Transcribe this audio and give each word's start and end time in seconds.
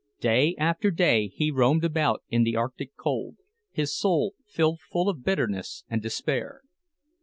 Day 0.19 0.55
after 0.57 0.89
day 0.89 1.27
he 1.27 1.51
roamed 1.51 1.83
about 1.85 2.23
in 2.27 2.41
the 2.41 2.55
arctic 2.55 2.95
cold, 2.97 3.35
his 3.69 3.95
soul 3.95 4.33
filled 4.47 4.79
full 4.79 5.07
of 5.07 5.23
bitterness 5.23 5.83
and 5.91 6.01
despair. 6.01 6.63